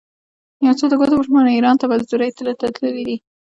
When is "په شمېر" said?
1.19-1.45